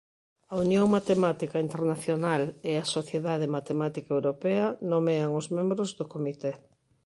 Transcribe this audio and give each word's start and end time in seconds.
A 0.51 0.53
Unión 0.65 0.85
Matemática 0.97 1.57
Internacional 1.67 2.43
e 2.69 2.73
a 2.77 2.89
Sociedade 2.95 3.51
Matemática 3.57 4.11
Europea 4.17 4.65
nomean 4.91 5.29
os 5.39 5.45
membros 5.57 5.89
do 5.97 6.05
comité. 6.13 6.51